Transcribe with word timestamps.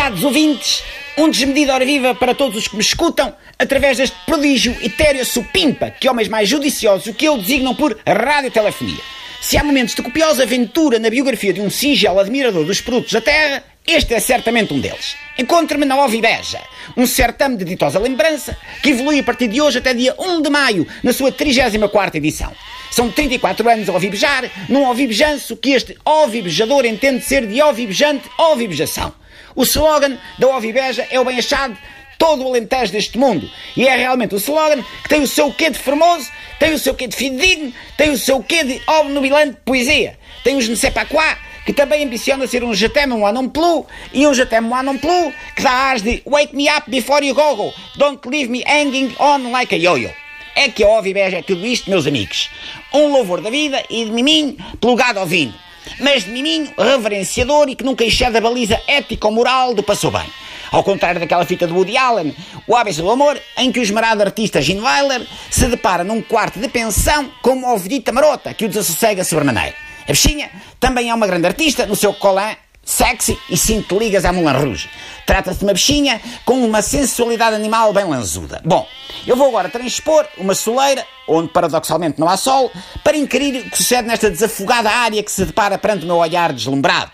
Prezados 0.00 0.24
ouvintes, 0.24 0.82
um 1.18 1.28
desmedido 1.28 1.72
hora 1.72 1.84
viva 1.84 2.14
para 2.14 2.34
todos 2.34 2.56
os 2.56 2.66
que 2.66 2.74
me 2.74 2.80
escutam 2.80 3.34
através 3.58 3.98
deste 3.98 4.16
prodígio 4.24 4.74
etéreo 4.80 5.26
supimpa 5.26 5.90
que 5.90 6.08
homens 6.08 6.26
mais 6.26 6.48
judiciosos 6.48 7.14
que 7.14 7.26
eu 7.26 7.36
designam 7.36 7.74
por 7.74 8.00
radiotelefonia. 8.06 8.96
Se 9.42 9.58
há 9.58 9.62
momentos 9.62 9.94
de 9.94 10.00
copiosa 10.00 10.44
aventura 10.44 10.98
na 10.98 11.10
biografia 11.10 11.52
de 11.52 11.60
um 11.60 11.68
singelo 11.68 12.18
admirador 12.18 12.64
dos 12.64 12.80
produtos 12.80 13.12
da 13.12 13.20
terra, 13.20 13.62
este 13.86 14.14
é 14.14 14.20
certamente 14.20 14.72
um 14.72 14.80
deles. 14.80 15.16
Encontre-me 15.38 15.84
na 15.84 16.02
Ovibeja, 16.02 16.62
um 16.96 17.06
certame 17.06 17.58
de 17.58 17.66
ditosa 17.66 17.98
lembrança 17.98 18.56
que 18.82 18.92
evolui 18.92 19.18
a 19.18 19.22
partir 19.22 19.48
de 19.48 19.60
hoje 19.60 19.80
até 19.80 19.92
dia 19.92 20.14
1 20.18 20.40
de 20.40 20.48
maio, 20.48 20.86
na 21.02 21.12
sua 21.12 21.30
34 21.30 22.16
edição. 22.16 22.50
São 22.90 23.10
34 23.10 23.68
anos 23.68 23.86
a 23.86 23.92
ovibejar, 23.92 24.50
num 24.66 24.88
ovibejanço 24.88 25.58
que 25.58 25.72
este 25.72 25.98
ovibejador 26.06 26.86
entende 26.86 27.22
ser 27.22 27.46
de 27.46 27.60
ovibejante 27.60 28.24
ovibejação. 28.38 29.19
O 29.54 29.62
slogan 29.62 30.18
da 30.38 30.48
Ovibeja 30.48 31.06
é 31.10 31.18
o 31.18 31.24
bem 31.24 31.38
achado 31.38 31.76
todo 32.18 32.44
o 32.44 32.48
alentejo 32.48 32.92
deste 32.92 33.18
mundo. 33.18 33.50
E 33.76 33.88
é 33.88 33.96
realmente 33.96 34.34
o 34.34 34.38
slogan 34.38 34.84
que 35.02 35.08
tem 35.08 35.22
o 35.22 35.26
seu 35.26 35.52
quê 35.52 35.70
de 35.70 35.78
formoso, 35.78 36.28
tem 36.58 36.74
o 36.74 36.78
seu 36.78 36.94
quê 36.94 37.06
de 37.06 37.16
fidedigno, 37.16 37.72
tem 37.96 38.10
o 38.10 38.18
seu 38.18 38.42
quê 38.42 38.62
de 38.62 38.80
obnubilante 38.86 39.56
poesia. 39.64 40.18
Tem 40.44 40.56
os 40.56 40.68
Nsepaquá, 40.68 41.38
que 41.64 41.72
também 41.72 42.04
ambiciona 42.04 42.46
ser 42.46 42.62
um 42.62 42.74
Jatem 42.74 43.10
One 43.10 43.32
non 43.32 43.48
plus 43.48 43.86
e 44.12 44.26
um 44.26 44.34
Jatem 44.34 44.70
One 44.70 44.84
non 44.84 44.98
plus 44.98 45.32
que 45.56 45.62
dá 45.62 45.70
ars 45.70 46.02
de 46.02 46.22
Wake 46.26 46.54
me 46.54 46.68
up 46.68 46.90
before 46.90 47.24
you 47.24 47.34
go, 47.34 47.56
go. 47.56 47.72
don't 47.96 48.26
leave 48.28 48.50
me 48.50 48.62
hanging 48.66 49.14
on 49.18 49.50
like 49.50 49.74
a 49.74 49.78
yo-yo. 49.78 50.10
É 50.54 50.68
que 50.68 50.84
a 50.84 50.88
Ovibeja 50.88 51.38
é 51.38 51.42
tudo 51.42 51.64
isto, 51.64 51.88
meus 51.88 52.06
amigos. 52.06 52.50
Um 52.92 53.12
louvor 53.12 53.40
da 53.40 53.50
vida 53.50 53.82
e 53.88 54.04
de 54.04 54.10
miminho 54.10 54.56
pelo 54.80 54.96
gado 54.96 55.20
ao 55.20 55.26
vinho. 55.26 55.54
Mas 56.00 56.24
de 56.24 56.30
miminho 56.30 56.72
reverenciador 56.76 57.68
e 57.68 57.76
que 57.76 57.84
nunca 57.84 58.04
excede 58.04 58.38
a 58.38 58.40
baliza 58.40 58.80
ético-moral 58.86 59.74
do 59.74 59.82
passou 59.82 60.10
bem. 60.10 60.26
Ao 60.72 60.84
contrário 60.84 61.20
daquela 61.20 61.44
fita 61.44 61.66
de 61.66 61.72
Woody 61.72 61.96
Allen, 61.96 62.34
O 62.66 62.76
Hábito 62.76 63.02
do 63.02 63.10
Amor, 63.10 63.40
em 63.58 63.72
que 63.72 63.80
o 63.80 63.82
esmerado 63.82 64.22
artista 64.22 64.62
Gene 64.62 64.80
Weiler 64.80 65.26
se 65.50 65.66
depara 65.66 66.04
num 66.04 66.22
quarto 66.22 66.60
de 66.60 66.68
pensão 66.68 67.30
com 67.42 67.50
uma 67.50 67.72
ovelhita 67.72 68.12
marota 68.12 68.54
que 68.54 68.64
o 68.64 68.68
desassossega 68.68 69.24
sobremaneira. 69.24 69.74
A 70.04 70.12
bichinha 70.12 70.50
também 70.78 71.10
é 71.10 71.14
uma 71.14 71.26
grande 71.26 71.46
artista 71.46 71.86
no 71.86 71.96
seu 71.96 72.14
colã 72.14 72.56
sexy 72.82 73.38
e 73.48 73.56
cinto 73.56 73.98
ligas 73.98 74.24
à 74.24 74.32
Moulin 74.32 74.56
Rouge. 74.56 74.90
Trata-se 75.26 75.58
de 75.58 75.64
uma 75.64 75.72
bichinha 75.72 76.20
com 76.44 76.64
uma 76.64 76.82
sensualidade 76.82 77.54
animal 77.54 77.92
bem 77.92 78.04
lanzuda. 78.04 78.60
Bom, 78.64 78.86
eu 79.26 79.36
vou 79.36 79.48
agora 79.48 79.68
transpor 79.68 80.26
uma 80.36 80.54
soleira, 80.54 81.06
onde 81.28 81.48
paradoxalmente 81.48 82.18
não 82.18 82.28
há 82.28 82.36
sol, 82.36 82.70
para 83.04 83.16
inquirir 83.16 83.66
o 83.66 83.70
que 83.70 83.76
sucede 83.76 84.08
nesta 84.08 84.30
desafogada 84.30 84.90
área 84.90 85.22
que 85.22 85.30
se 85.30 85.44
depara 85.44 85.78
perante 85.78 86.04
o 86.04 86.06
meu 86.06 86.16
olhar 86.16 86.52
deslumbrado. 86.52 87.10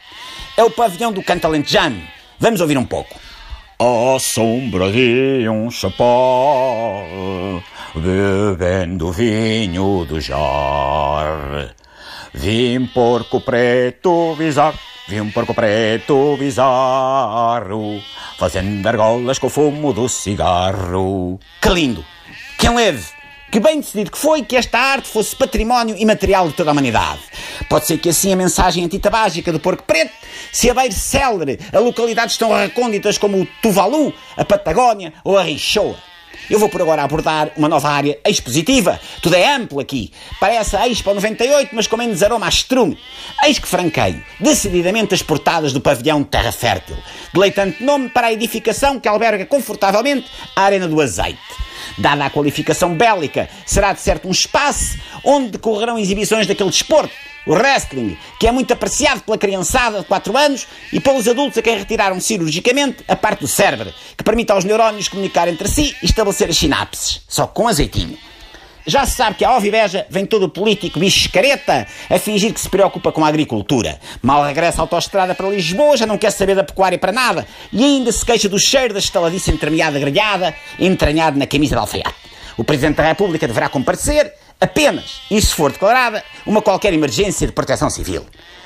É 0.57 0.65
o 0.65 0.71
pavilhão 0.71 1.13
do 1.13 1.23
Cantalentejano. 1.23 2.01
Vamos 2.39 2.61
ouvir 2.61 2.79
um 2.79 2.87
pouco. 2.87 3.15
À 3.79 4.19
sombra 4.19 4.91
de 4.91 5.47
um 5.51 5.71
chapéu, 5.71 6.07
bebendo 7.95 9.13
vinho 9.13 10.07
do 10.07 10.19
jar. 10.19 11.75
Vim 12.33 12.87
porco 12.87 13.39
preto 13.39 14.35
visar, 14.35 14.73
vim 15.09 15.31
porco 15.31 15.55
preto 15.55 16.37
bizarro, 16.37 18.03
fazendo 18.39 18.87
argolas 18.87 19.39
com 19.39 19.47
o 19.47 19.51
fumo 19.51 19.93
do 19.93 20.09
cigarro. 20.09 21.39
Que 21.61 21.69
lindo! 21.69 22.05
Que 22.59 22.69
leve! 22.69 23.17
Que 23.51 23.61
bem 23.61 23.81
decidido 23.81 24.11
que 24.11 24.19
foi 24.19 24.43
que 24.43 24.57
esta 24.57 24.79
arte 24.79 25.09
fosse 25.09 25.37
património 25.37 25.97
imaterial 25.97 26.49
de 26.49 26.55
toda 26.55 26.71
a 26.71 26.73
humanidade. 26.73 27.21
Pode 27.69 27.87
ser 27.87 27.97
que 27.99 28.09
assim 28.09 28.33
a 28.33 28.37
mensagem 28.37 28.85
antitabágica 28.85 29.53
do 29.53 29.61
Porco 29.61 29.85
Preto 29.85 30.13
se 30.53 30.69
abeire 30.69 30.93
célere 30.93 31.59
a 31.73 31.79
localidades 31.79 32.37
tão 32.37 32.53
recônditas 32.53 33.17
como 33.17 33.41
o 33.41 33.47
Tuvalu, 33.63 34.13
a 34.37 34.45
Patagónia 34.45 35.13
ou 35.23 35.39
a 35.39 35.43
Richoa. 35.43 35.97
Eu 36.49 36.59
vou 36.59 36.69
por 36.69 36.81
agora 36.81 37.03
abordar 37.03 37.51
uma 37.57 37.69
nova 37.69 37.89
área 37.89 38.19
expositiva. 38.25 39.01
Tudo 39.21 39.35
é 39.35 39.53
amplo 39.53 39.81
aqui. 39.81 40.13
Parece 40.39 40.77
a 40.77 40.87
Expo 40.89 41.13
98, 41.13 41.75
mas 41.75 41.87
com 41.87 41.97
menos 41.97 42.23
aroma 42.23 42.47
a 42.47 42.49
estrume. 42.49 42.99
Eis 43.45 43.59
que 43.59 43.67
franqueio, 43.67 44.23
decididamente 44.39 45.15
as 45.15 45.23
portadas 45.23 45.73
do 45.73 45.81
pavilhão 45.81 46.23
Terra 46.23 46.53
Fértil, 46.53 46.97
deleitante 47.33 47.83
nome 47.83 48.09
para 48.09 48.29
a 48.29 48.33
edificação 48.33 49.01
que 49.01 49.09
alberga 49.09 49.45
confortavelmente 49.45 50.27
a 50.55 50.63
Arena 50.63 50.87
do 50.87 51.01
Azeite. 51.01 51.66
Dada 51.99 52.27
a 52.27 52.31
qualificação 52.31 52.95
bélica, 52.95 53.49
será 53.65 53.93
de 53.93 54.01
certo 54.01 54.29
um 54.29 54.31
espaço 54.31 54.99
onde 55.25 55.51
decorrerão 55.51 55.99
exibições 55.99 56.47
daquele 56.47 56.71
desporto, 56.71 57.13
o 57.47 57.53
wrestling, 57.53 58.17
que 58.41 58.47
é 58.47 58.53
muito 58.53 58.73
apreciado 58.73 59.21
pela 59.23 59.39
criançada 59.39 60.01
de 60.01 60.07
4 60.07 60.37
anos 60.37 60.67
e 60.93 60.99
pelos 60.99 61.29
adultos 61.29 61.57
a 61.57 61.63
quem 61.63 61.79
retiraram 61.79 62.21
cirurgicamente 62.21 63.05
a 63.07 63.15
parte 63.15 63.41
do 63.41 63.49
cérebro, 63.49 63.93
que 64.17 64.25
permite 64.25 64.51
aos 64.51 64.65
neurónios 64.65 65.09
comunicar 65.09 65.47
entre 65.47 65.69
si 65.69 65.95
e 66.03 66.07
estabelecer 66.07 66.51
as 66.51 66.57
sinapses, 66.57 67.23
só 67.29 67.47
com 67.47 67.69
azeitinho. 67.69 68.19
Já 68.87 69.05
se 69.05 69.17
sabe 69.17 69.37
que 69.37 69.45
a 69.45 69.57
Oviveja 69.57 70.07
vem 70.09 70.25
todo 70.25 70.49
político 70.49 71.01
bicho 71.01 71.29
careta 71.33 71.89
a 72.09 72.19
fingir 72.21 72.55
que 72.55 72.61
se 72.61 72.69
preocupa 72.69 73.11
com 73.11 73.25
a 73.25 73.29
agricultura. 73.29 73.99
Mal 74.23 74.45
regressa 74.45 74.81
à 74.81 74.83
autoestrada 74.83 75.35
para 75.35 75.49
Lisboa, 75.49 75.97
já 75.97 76.07
não 76.07 76.17
quer 76.17 76.31
saber 76.31 76.55
da 76.55 76.63
pecuária 76.63 76.97
para 76.97 77.11
nada 77.11 77.45
e 77.73 77.83
ainda 77.83 78.13
se 78.13 78.25
queixa 78.25 78.49
do 78.49 78.61
cheiro 78.61 78.95
da 78.95 79.01
estaladiça 79.01 79.51
entremeada 79.51 79.99
grelhada 79.99 80.55
entranhado 80.79 81.37
na 81.37 81.49
camisa 81.49 81.75
de 81.75 81.81
alfaiate. 81.81 82.15
O 82.57 82.63
Presidente 82.63 82.99
da 82.99 83.03
República 83.03 83.49
deverá 83.49 83.69
comparecer 83.69 84.33
apenas, 84.61 85.21
e 85.31 85.43
se 85.43 85.53
for 85.53 85.73
declarada, 85.73 86.23
uma 86.47 86.63
qualquer 86.63 86.95
emergência 86.95 87.47
de 87.47 87.53
proteção 87.53 87.91
civil. 87.91 88.25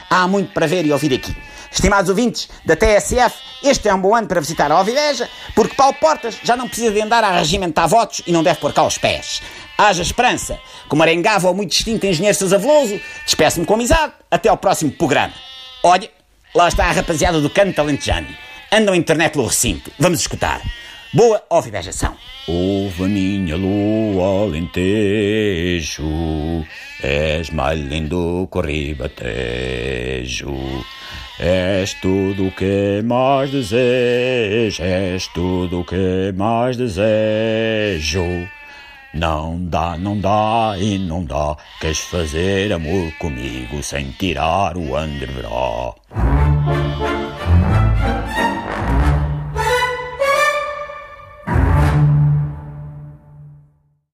Há 0.08 0.28
muito 0.28 0.52
para 0.52 0.66
ver 0.66 0.84
e 0.84 0.92
ouvir 0.92 1.14
aqui. 1.14 1.34
Estimados 1.70 2.08
ouvintes 2.08 2.48
da 2.64 2.74
TSF, 2.74 3.36
este 3.62 3.88
é 3.88 3.94
um 3.94 4.00
bom 4.00 4.14
ano 4.14 4.26
para 4.26 4.40
visitar 4.40 4.72
a 4.72 4.80
Oviveja, 4.80 5.28
porque 5.54 5.74
Paulo 5.74 5.94
Portas 5.94 6.38
já 6.42 6.56
não 6.56 6.66
precisa 6.66 6.90
de 6.90 7.00
andar 7.00 7.22
a 7.22 7.38
regimentar 7.38 7.88
votos 7.88 8.22
e 8.26 8.32
não 8.32 8.42
deve 8.42 8.58
pôr 8.58 8.72
cá 8.72 8.84
os 8.84 8.98
pés. 8.98 9.40
Haja 9.78 10.02
esperança. 10.02 10.58
Como 10.88 11.02
arengava 11.02 11.50
o 11.50 11.54
muito 11.54 11.70
distinto 11.70 12.04
engenheiro 12.06 12.36
Sousa 12.36 12.58
Veloso, 12.58 13.00
despeço-me 13.24 13.64
com 13.64 13.74
amizade. 13.74 14.12
Até 14.30 14.48
ao 14.48 14.56
próximo 14.56 14.90
programa. 14.90 15.32
Olha, 15.82 16.10
lá 16.54 16.68
está 16.68 16.86
a 16.86 16.92
rapaziada 16.92 17.40
do 17.40 17.48
canto 17.48 17.74
talentejano. 17.74 18.28
Andam 18.70 18.94
internet 18.94 19.32
pelo 19.32 19.46
recinto. 19.46 19.90
Vamos 19.98 20.20
escutar. 20.20 20.60
Boa 21.12 21.42
ovivejação. 21.50 22.14
Ouve 22.46 23.02
a 23.02 23.08
minha 23.08 23.56
lua 23.56 24.44
alentejo, 24.44 26.04
és 27.02 27.50
mais 27.50 27.80
lindo 27.80 28.48
que 28.50 28.58
o 28.58 28.60
ribatejo. 28.60 30.54
És 31.40 31.94
tudo 31.94 32.46
o 32.46 32.52
que 32.52 33.02
mais 33.04 33.50
desejo, 33.50 34.80
és 34.84 35.26
tudo 35.34 35.80
o 35.80 35.84
que 35.84 36.32
mais 36.36 36.76
desejo. 36.76 38.48
Não 39.12 39.58
dá, 39.64 39.96
não 39.98 40.16
dá 40.16 40.76
e 40.78 40.96
não 40.96 41.24
dá, 41.24 41.56
queres 41.80 41.98
fazer 41.98 42.72
amor 42.72 43.10
comigo 43.18 43.82
sem 43.82 44.12
tirar 44.12 44.76
o 44.76 44.96
underbra. 44.96 46.29